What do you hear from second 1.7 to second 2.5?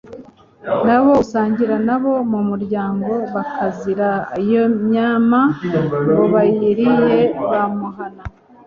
nabo mu